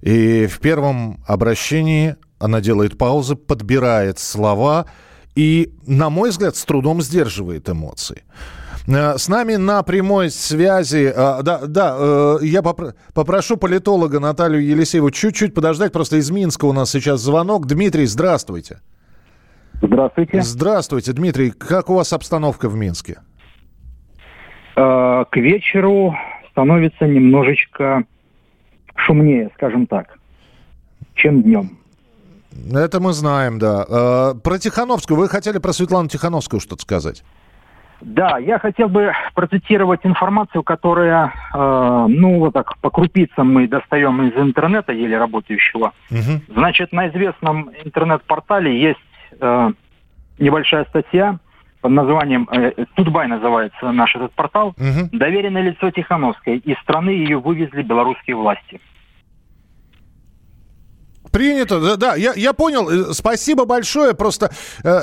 [0.00, 4.86] И в первом обращении она делает паузы, подбирает слова
[5.34, 8.24] и, на мой взгляд, с трудом сдерживает эмоции.
[8.88, 15.10] Э, с нами на прямой связи, э, да, да, э, я попрошу политолога Наталью Елисееву
[15.10, 17.66] чуть-чуть подождать, просто из Минска у нас сейчас звонок.
[17.66, 18.80] Дмитрий, здравствуйте.
[19.82, 20.40] Здравствуйте.
[20.40, 21.50] Здравствуйте, Дмитрий.
[21.50, 23.18] Как у вас обстановка в Минске?
[24.74, 26.14] К вечеру
[26.50, 28.04] становится немножечко
[28.94, 30.18] шумнее, скажем так,
[31.14, 31.78] чем днем.
[32.72, 34.34] Это мы знаем, да.
[34.42, 35.18] Про Тихановскую.
[35.18, 37.22] Вы хотели про Светлану Тихановскую что-то сказать?
[38.00, 44.22] Да, я хотел бы процитировать информацию, которая, э, ну, вот так по крупицам мы достаем
[44.22, 45.92] из интернета, еле работающего.
[46.10, 46.54] Угу.
[46.54, 49.00] Значит, на известном интернет-портале есть
[49.40, 49.72] э,
[50.38, 51.38] небольшая статья
[51.80, 55.08] под названием, э, Тутбай называется наш этот портал, угу.
[55.12, 56.58] «Доверенное лицо Тихановской».
[56.58, 58.80] Из страны ее вывезли белорусские власти.
[61.30, 62.88] Принято, да, да, я, я понял.
[62.88, 64.14] Э, спасибо большое.
[64.14, 64.50] Просто
[64.82, 65.02] э,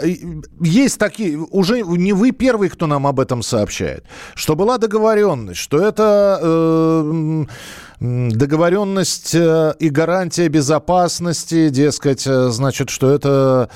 [0.61, 4.05] есть такие, уже не вы первый, кто нам об этом сообщает,
[4.35, 7.45] что была договоренность, что это э,
[7.99, 13.69] договоренность э, и гарантия безопасности, дескать, э, значит, что это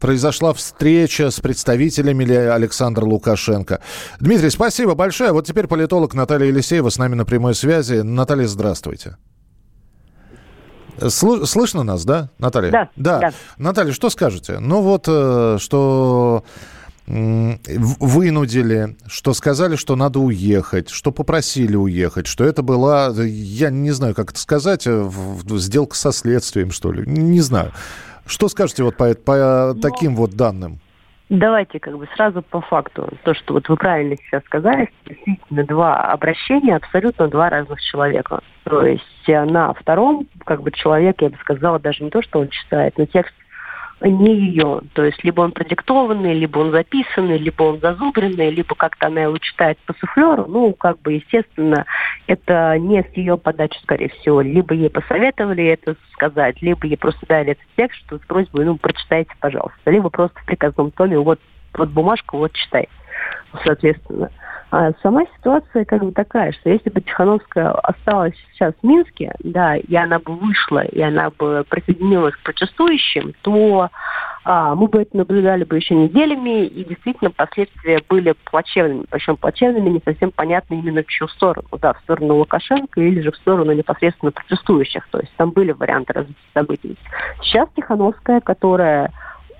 [0.00, 3.80] произошла встреча с представителями Александра Лукашенко.
[4.20, 5.32] Дмитрий, спасибо большое.
[5.32, 8.00] Вот теперь политолог Наталья Елисеева с нами на прямой связи.
[8.00, 9.16] Наталья, здравствуйте.
[11.08, 12.70] Слышно нас, да, Наталья?
[12.70, 13.18] Да, да.
[13.20, 13.32] да.
[13.58, 14.58] Наталья, что скажете?
[14.58, 16.44] Ну вот, э, что
[17.06, 24.14] вынудили, что сказали, что надо уехать, что попросили уехать, что это была, я не знаю,
[24.14, 25.08] как это сказать, э,
[25.50, 27.72] сделка со следствием, что ли, не знаю.
[28.26, 30.80] Что скажете вот по, по ну, таким вот данным?
[31.28, 33.08] Давайте как бы сразу по факту.
[33.24, 38.40] То, что вот вы правильно сейчас сказали, действительно два обращения, абсолютно два разных человека.
[38.62, 42.38] То есть э, на втором, как бы человек, я бы сказала, даже не то, что
[42.38, 43.34] он читает, но текст
[44.00, 44.80] не ее.
[44.92, 49.38] То есть либо он продиктованный, либо он записанный, либо он зазубренный, либо как-то она его
[49.38, 50.46] читает по суфлеру.
[50.46, 51.86] Ну, как бы, естественно,
[52.26, 54.40] это не с ее подачи, скорее всего.
[54.40, 58.76] Либо ей посоветовали это сказать, либо ей просто дали этот текст, что с просьбой, ну,
[58.76, 59.90] прочитайте, пожалуйста.
[59.90, 61.40] Либо просто в приказном томе, вот,
[61.74, 62.88] вот бумажку, вот читай.
[63.64, 64.30] Соответственно.
[64.70, 69.76] А сама ситуация как бы такая, что если бы Тихановская осталась сейчас в Минске, да,
[69.76, 73.90] и она бы вышла, и она бы присоединилась к протестующим, то
[74.44, 79.04] а, мы бы это наблюдали бы еще неделями, и действительно последствия были плачевными.
[79.08, 81.66] Причем плачевными не совсем понятно именно в чью сторону.
[81.80, 85.06] Да, в сторону Лукашенко или же в сторону непосредственно протестующих.
[85.10, 86.96] То есть там были варианты развития событий.
[87.42, 89.12] Сейчас Тихановская, которая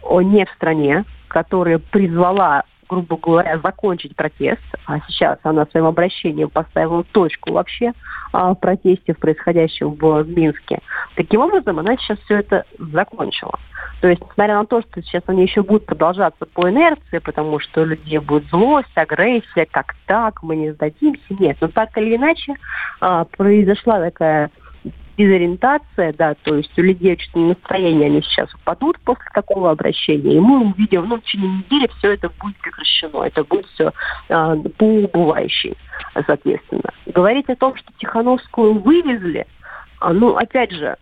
[0.09, 7.05] не в стране, которая призвала грубо говоря, закончить протест, а сейчас она своим обращением поставила
[7.05, 7.93] точку вообще
[8.33, 10.81] а, в протесте, в происходящем в Минске.
[11.15, 13.59] Таким образом, она сейчас все это закончила.
[14.01, 17.83] То есть, несмотря на то, что сейчас они еще будут продолжаться по инерции, потому что
[17.83, 21.57] у людей будет злость, агрессия, как так, мы не сдадимся, нет.
[21.61, 22.55] Но так или иначе
[23.01, 24.51] а, произошла такая
[25.17, 30.41] дезориентация, да, то есть у людей очень настроение, они сейчас упадут после такого обращения, и
[30.41, 33.93] мы увидим, ну, в течение недели все это будет прекращено, это будет все
[34.29, 35.77] а, по убывающей,
[36.27, 36.91] соответственно.
[37.07, 39.47] Говорить о том, что Тихановскую вывезли,
[40.01, 40.97] а, ну, опять же,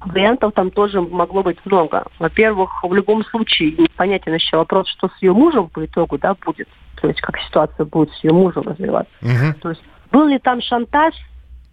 [0.00, 2.04] вариантов там тоже могло быть много.
[2.18, 6.68] Во-первых, в любом случае непонятен еще вопрос, что с ее мужем по итогу, да, будет,
[7.00, 9.12] то есть как ситуация будет с ее мужем развиваться.
[9.22, 9.60] Угу.
[9.62, 11.14] То есть был ли там шантаж,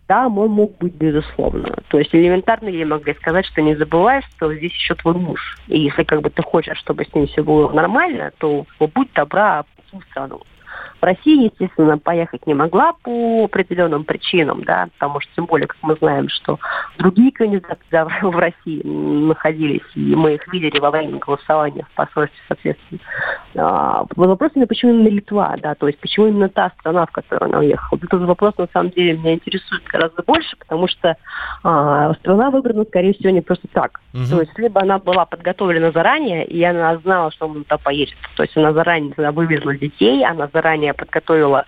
[0.07, 1.77] да, он мог быть безусловно.
[1.89, 5.57] То есть элементарно ей могли сказать, что не забывай, что здесь еще твой муж.
[5.67, 9.65] И если как бы ты хочешь, чтобы с ним все было нормально, то будь добра,
[9.91, 10.41] в страну.
[11.01, 15.77] В России, естественно, поехать не могла по определенным причинам, да, потому что тем более, как
[15.81, 16.59] мы знаем, что
[16.97, 22.39] другие кандидаты да, в России находились, и мы их видели во время голосования в посольстве,
[22.47, 22.99] соответственно.
[23.55, 27.49] А, вопрос именно, почему именно Литва, да, то есть почему именно та страна, в которую
[27.49, 27.99] она уехала.
[28.01, 31.15] Этот вопрос, на самом деле, меня интересует гораздо больше, потому что
[31.63, 34.01] а, страна выбрана, скорее всего, не просто так.
[34.13, 34.23] Угу.
[34.29, 38.15] То есть либо она была подготовлена заранее, и она знала, что он туда поедет.
[38.35, 41.65] То есть она заранее туда вывезла детей, она заранее подготовила,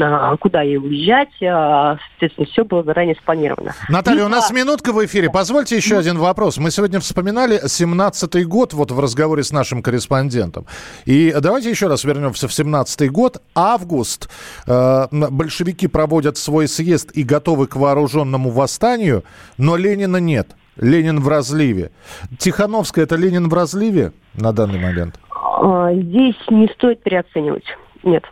[0.00, 1.30] а, куда ей уезжать.
[1.42, 3.74] А, соответственно, все было заранее спланировано.
[3.88, 5.30] Наталья, у нас минутка в эфире.
[5.30, 6.58] Позвольте еще один вопрос.
[6.58, 10.66] Мы сегодня вспоминали 17-й год вот в разговоре с нашим корреспондентом.
[11.04, 13.42] И давайте еще раз вернемся в 17-й год.
[13.54, 14.28] Август.
[14.66, 19.24] Э, большевики проводят свой съезд и готовы к вооруженному восстанию,
[19.58, 20.48] но Ленина нет.
[20.76, 21.90] Ленин в разливе.
[22.38, 25.18] Тихановская– это Ленин в разливе на данный момент?
[25.30, 27.64] А, здесь не стоит переоценивать.
[28.02, 28.24] Нет.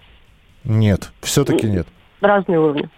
[0.64, 1.86] Нет, все-таки нет.
[2.20, 2.88] Разные уровни.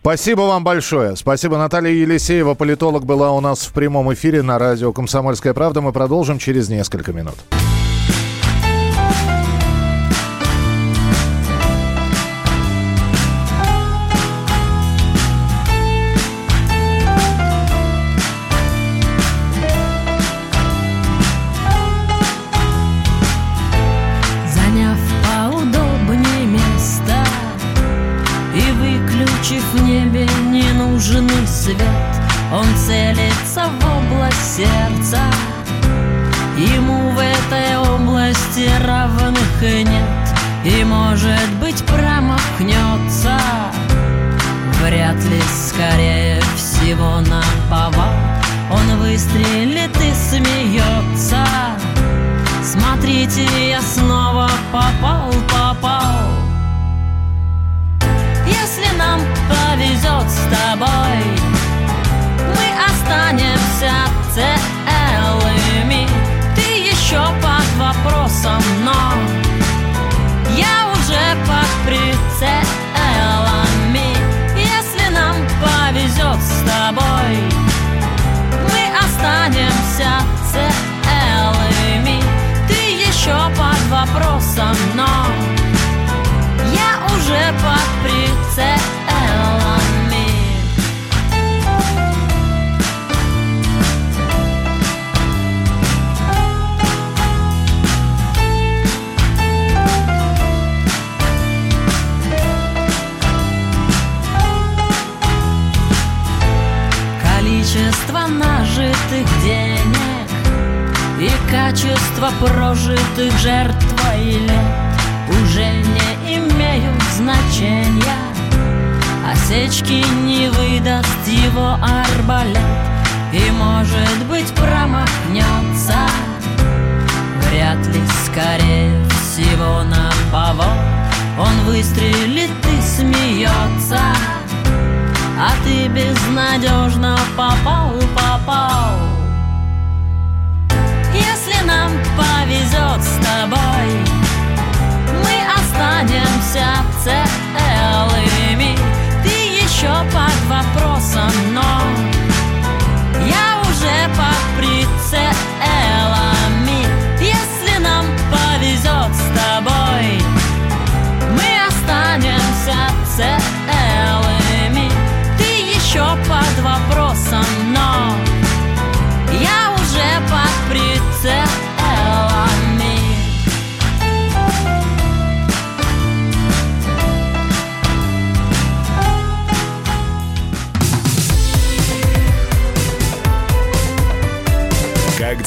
[0.00, 1.14] Спасибо вам большое.
[1.14, 1.58] Спасибо.
[1.58, 5.82] Наталья Елисеева, политолог, была у нас в прямом эфире на радио «Комсомольская правда».
[5.82, 7.36] Мы продолжим через несколько минут.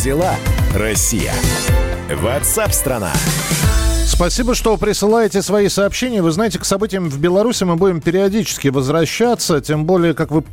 [0.04, 0.36] Дела,
[0.76, 1.34] Россия?
[2.14, 3.14] Ватсап-страна!
[4.06, 6.22] Спасибо, что присылаете свои сообщения.
[6.22, 10.43] Вы знаете, к событиям в Беларуси мы будем периодически возвращаться, тем более, как вы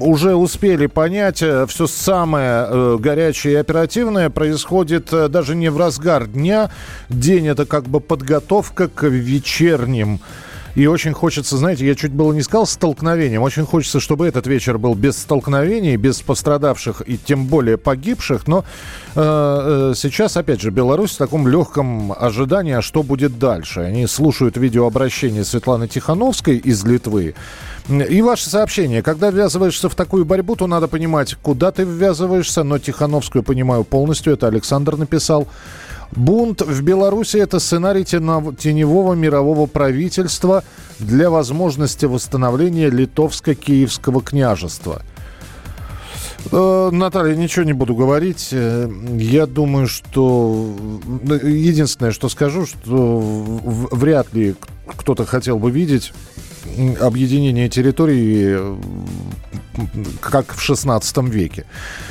[0.00, 5.76] уже успели понять, э, все самое э, горячее и оперативное происходит э, даже не в
[5.76, 6.70] разгар дня.
[7.10, 10.20] День это как бы подготовка к вечерним
[10.74, 14.76] и очень хочется, знаете, я чуть было не сказал столкновением, очень хочется, чтобы этот вечер
[14.76, 18.48] был без столкновений, без пострадавших и тем более погибших.
[18.48, 18.64] Но
[19.14, 23.80] э, э, сейчас, опять же, Беларусь в таком легком ожидании, а что будет дальше.
[23.80, 27.34] Они слушают видеообращение Светланы Тихановской из Литвы.
[27.88, 29.02] И ваше сообщение.
[29.02, 32.62] Когда ввязываешься в такую борьбу, то надо понимать, куда ты ввязываешься.
[32.62, 34.32] Но Тихановскую понимаю полностью.
[34.32, 35.46] Это Александр написал.
[36.16, 40.62] Бунт в Беларуси– это сценарий теневого мирового правительства
[40.98, 45.02] для возможности восстановления литовско-киевского княжества.
[46.52, 48.48] Э, Наталья, ничего не буду говорить.
[48.52, 50.74] Э, я думаю, что
[51.42, 54.54] единственное, что скажу, что вряд ли
[54.96, 56.12] кто-то хотел бы видеть
[57.00, 58.58] объединение территории
[60.20, 61.64] как в 16 веке.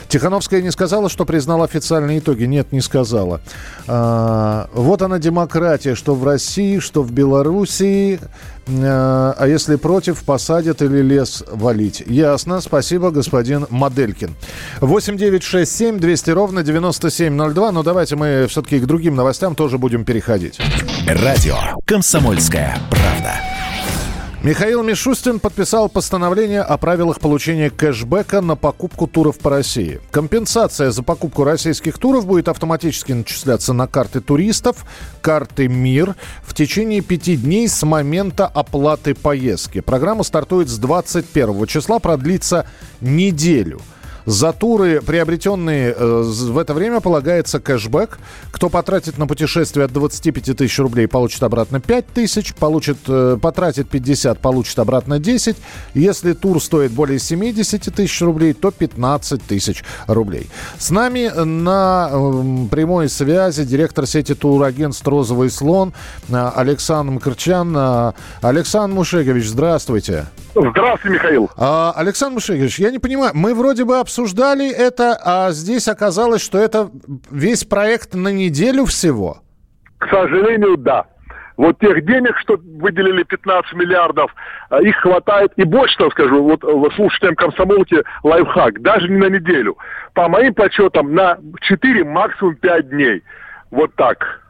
[0.08, 2.44] Тихановская не сказала, что признала официальные итоги.
[2.44, 3.42] Нет, не сказала.
[3.88, 8.20] А, вот она демократия, что в России, что в Белоруссии.
[8.68, 12.04] А, а если против, посадят или лес валить.
[12.06, 12.62] Ясно.
[12.62, 14.36] Спасибо, господин Моделькин.
[14.82, 17.72] 8 9 6 7 200 ровно 9702.
[17.72, 20.60] Но давайте мы все-таки к другим новостям тоже будем переходить.
[21.08, 23.53] Радио «Комсомольская правда».
[24.44, 30.02] Михаил Мишустин подписал постановление о правилах получения кэшбэка на покупку туров по России.
[30.12, 34.86] Компенсация за покупку российских туров будет автоматически начисляться на карты туристов,
[35.22, 39.80] карты МИР в течение пяти дней с момента оплаты поездки.
[39.80, 42.68] Программа стартует с 21 числа, продлится
[43.00, 43.80] неделю–
[44.26, 48.18] за туры, приобретенные э, в это время, полагается кэшбэк.
[48.52, 52.54] Кто потратит на путешествие от 25 тысяч рублей, получит обратно 5 тысяч.
[52.56, 55.58] Получит, э, потратит 50, получит обратно 10.
[55.94, 60.50] Если тур стоит более 70 тысяч рублей, то 15 тысяч рублей.
[60.78, 65.94] С нами на э, прямой связи директор сети турагентств «Розовый слон»
[66.30, 67.74] э, Александр Мкрчан.
[67.76, 69.84] Э, Александр Мушегович, здравствуйте.
[69.84, 71.50] Здравствуйте, Михаил.
[71.58, 76.58] А, Александр Мушегович, я не понимаю, мы вроде бы обсуждали это, а здесь оказалось, что
[76.58, 76.90] это
[77.32, 79.38] весь проект на неделю всего?
[79.98, 81.06] К сожалению, да.
[81.56, 84.34] Вот тех денег, что выделили 15 миллиардов,
[84.70, 86.62] а, их хватает и больше, так скажу, вот
[86.96, 89.78] слушателям комсомолки лайфхак, даже не на неделю.
[90.14, 93.24] По моим подсчетам, на 4, максимум 5 дней.
[93.72, 94.43] Вот так.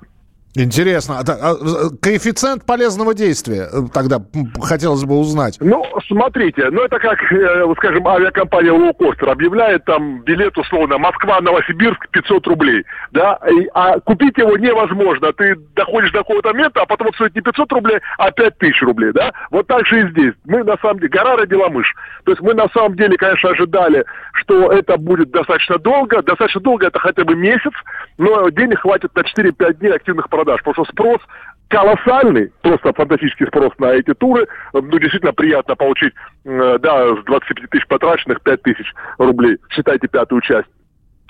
[0.55, 1.19] Интересно.
[1.19, 1.55] А, а,
[1.99, 4.21] коэффициент полезного действия э, тогда
[4.61, 5.57] хотелось бы узнать.
[5.59, 12.47] Ну, смотрите, ну это как, э, скажем, авиакомпания Лоукостер объявляет там билет условно Москва-Новосибирск 500
[12.47, 15.33] рублей, да, и, а купить его невозможно.
[15.33, 19.33] Ты доходишь до какого-то момента, а потом стоит не 500 рублей, а 5000 рублей, да.
[19.49, 20.33] Вот так же и здесь.
[20.45, 21.95] Мы на самом деле, гора родила мышь.
[22.25, 26.21] То есть мы на самом деле, конечно, ожидали, что это будет достаточно долго.
[26.21, 27.73] Достаточно долго это хотя бы месяц,
[28.19, 31.19] но денег хватит на 4-5 дней активных продаж продаж, потому что спрос
[31.69, 34.47] колоссальный, просто фантастический спрос на эти туры.
[34.73, 36.13] Ну, действительно приятно получить,
[36.45, 38.85] э, да, с 25 тысяч потраченных 5 тысяч
[39.17, 39.57] рублей.
[39.69, 40.67] Считайте пятую часть.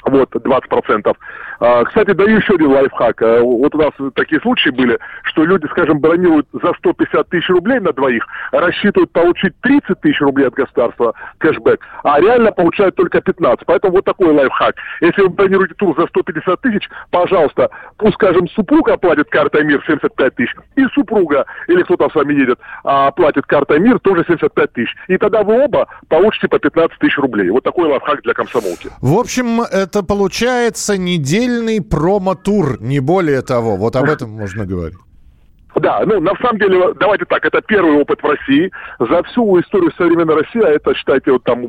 [0.06, 1.16] Вот, 20%.
[1.60, 3.22] А, кстати, даю еще один лайфхак.
[3.22, 7.80] А, вот у нас такие случаи были, что люди, скажем, бронируют за 150 тысяч рублей
[7.80, 13.66] на двоих, рассчитывают получить 30 тысяч рублей от государства кэшбэк, а реально получают только 15.
[13.66, 14.76] Поэтому вот такой лайфхак.
[15.02, 20.36] Если вы бронируете тур за 150 тысяч, пожалуйста, пусть, скажем, супруга оплатит картой МИР 75
[20.36, 24.94] тысяч, и супруга, или кто там с вами едет, оплатит картой МИР тоже 75 тысяч.
[25.08, 27.50] И тогда вы оба получите по 15 тысяч рублей.
[27.50, 28.90] Вот такой лайфхак для комсомолки.
[29.02, 33.76] В общем, это получается недельный промо-тур, не более того.
[33.76, 34.98] Вот об этом можно говорить.
[35.76, 38.72] Да, ну, на самом деле, давайте так, это первый опыт в России.
[39.00, 41.66] За всю историю современной России, а это, считайте, вот там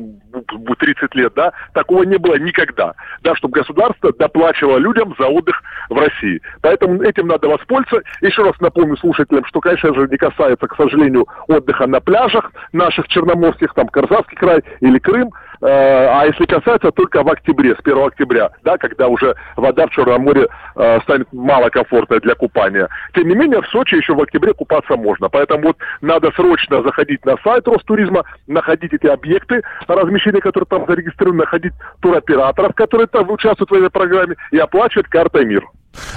[0.79, 2.93] 30 лет, да, такого не было никогда.
[3.23, 6.39] Да, чтобы государство доплачивало людям за отдых в России.
[6.61, 8.07] Поэтому этим надо воспользоваться.
[8.21, 13.07] Еще раз напомню слушателям, что, конечно же, не касается, к сожалению, отдыха на пляжах наших
[13.07, 15.31] черноморских, там, Карзавский край или Крым.
[15.61, 19.91] Э, а если касается только в октябре, с 1 октября, да, когда уже вода в
[19.91, 22.89] Черном море э, станет малокомфортной для купания.
[23.13, 25.29] Тем не менее, в Сочи еще в октябре купаться можно.
[25.29, 31.39] Поэтому вот надо срочно заходить на сайт Ростуризма, находить эти объекты размещения, которые там зарегистрированы,
[31.39, 35.63] находить туроператоров, которые там участвуют в этой программе, и оплачивать картой МИР.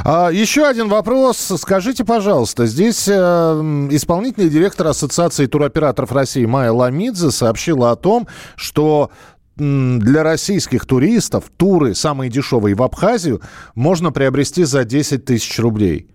[0.04, 1.52] А, еще один вопрос.
[1.56, 3.12] Скажите, пожалуйста, здесь э,
[3.90, 8.26] исполнительный директор Ассоциации туроператоров России Майя Ламидзе сообщила о том,
[8.56, 9.10] что
[9.56, 13.42] для российских туристов туры самые дешевые в Абхазию
[13.74, 16.08] можно приобрести за 10 тысяч рублей.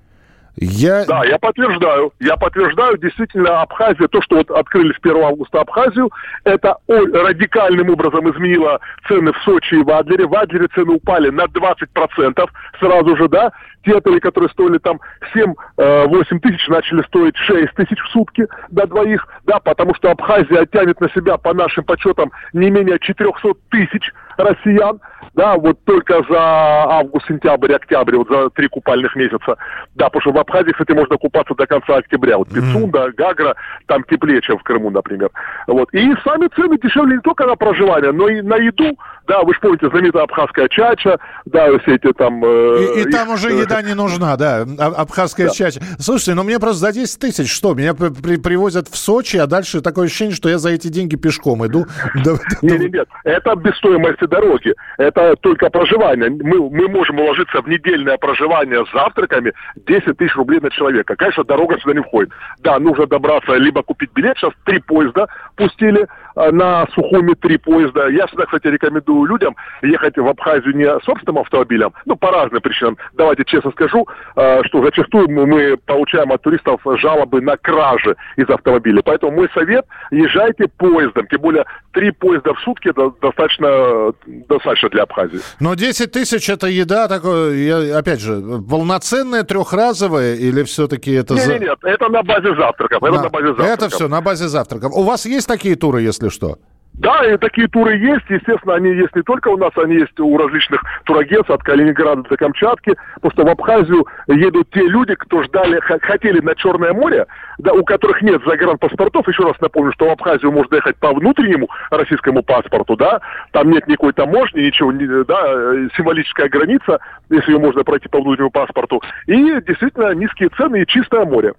[0.55, 1.05] Я...
[1.05, 2.13] Да, я подтверждаю.
[2.19, 6.11] Я подтверждаю, действительно, Абхазия, то, что вот открыли с 1 августа Абхазию,
[6.43, 10.27] это радикальным образом изменило цены в Сочи и в Адлере.
[10.27, 12.49] В Адлере цены упали на 20%
[12.79, 13.51] сразу же, да.
[13.83, 14.99] Те отели, которые стоили там
[15.35, 20.65] 7-8 э, тысяч, начали стоить 6 тысяч в сутки до двоих, да, потому что Абхазия
[20.67, 24.99] тянет на себя, по нашим подсчетам, не менее 400 тысяч россиян,
[25.33, 29.57] да, вот только за август, сентябрь, октябрь, вот за три купальных месяца,
[29.95, 33.55] да, потому что в Абхазии, кстати, можно купаться до конца октября, вот Пицунда, Гагра,
[33.87, 35.29] там теплее, чем в Крыму, например,
[35.67, 39.53] вот, и сами цены дешевле не только на проживание, но и на еду, да, вы
[39.53, 42.43] же помните, знаменитая абхазская чача, да, все эти там...
[42.43, 45.53] Э, и, и там уже еда не нужна, да, а, абхазская да.
[45.53, 45.81] чача.
[45.97, 47.73] Слушайте, ну мне просто за 10 тысяч что?
[47.73, 51.65] Меня при, привозят в Сочи, а дальше такое ощущение, что я за эти деньги пешком
[51.65, 51.85] иду.
[52.15, 56.29] Нет, нет, нет, это без стоимости дороги, это только проживание.
[56.29, 61.15] Мы, мы можем уложиться в недельное проживание с завтраками 10 тысяч рублей на человека.
[61.15, 62.31] Конечно, дорога сюда не входит.
[62.59, 68.07] Да, нужно добраться, либо купить билет, сейчас три поезда пустили, на Сухуми три поезда.
[68.07, 72.97] Я всегда, кстати, рекомендую людям ехать в Абхазию не собственным автомобилем, ну, по разным причинам.
[73.13, 79.01] Давайте честно скажу, э, что зачастую мы получаем от туристов жалобы на кражи из автомобиля.
[79.03, 81.27] Поэтому мой совет, езжайте поездом.
[81.27, 85.39] Тем более, три поезда в сутки достаточно, достаточно для Абхазии.
[85.59, 91.35] Но 10 тысяч это еда, такое, опять же, полноценная, трехразовая или все-таки это...
[91.35, 93.03] Нет, нет, нет, это на базе завтраков.
[93.03, 93.73] Это, на, на базе завтраков.
[93.73, 94.91] это все на базе завтраков.
[94.93, 96.57] У вас есть такие туры, если если что.
[96.93, 98.25] Да, и такие туры есть.
[98.29, 102.37] Естественно, они есть не только у нас, они есть у различных турагентств от Калининграда до
[102.37, 102.95] Камчатки.
[103.19, 107.25] Просто в Абхазию едут те люди, кто ждали, хотели на Черное море,
[107.57, 109.27] да, у которых нет загранпаспортов.
[109.27, 113.21] Еще раз напомню, что в Абхазию можно ехать по внутреннему российскому паспорту, да,
[113.51, 114.91] там нет никакой таможни, ничего,
[115.23, 116.99] да, символическая граница,
[117.29, 119.01] если ее можно пройти по внутреннему паспорту.
[119.25, 121.53] И действительно низкие цены и чистое море.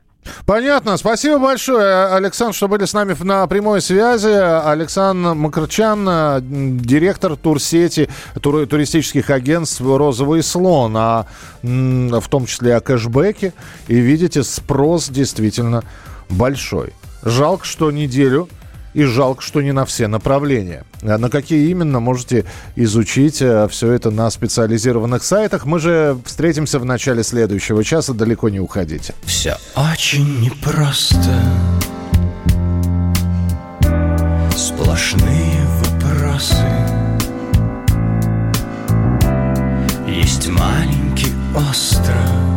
[0.47, 0.97] Понятно.
[0.97, 4.29] Спасибо большое, Александр, что были с нами на прямой связи.
[4.29, 8.09] Александр Макарчан, директор турсети
[8.41, 11.27] тур, туристических агентств «Розовый слон», а
[11.63, 13.53] в том числе о кэшбэке.
[13.89, 15.83] И видите, спрос действительно
[16.29, 16.93] большой.
[17.23, 18.49] Жалко, что неделю
[18.95, 20.85] и жалко, что не на все направления.
[21.03, 22.45] А на какие именно, можете
[22.77, 25.67] изучить э, все это на специализированных сайтах.
[25.67, 29.15] Мы же встретимся в начале следующего часа, далеко не уходите.
[29.25, 31.19] Все очень непросто.
[34.57, 36.65] Сплошные вопросы.
[40.07, 42.54] Есть маленький остров,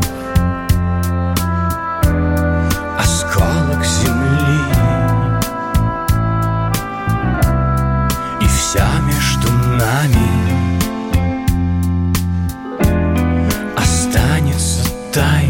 [15.18, 15.47] die.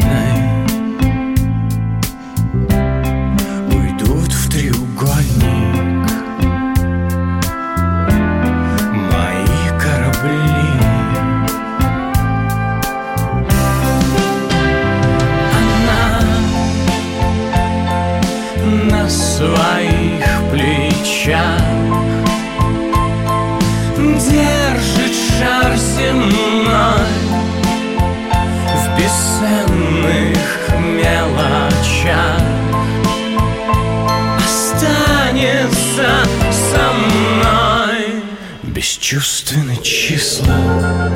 [38.77, 41.11] Бесчувственные числа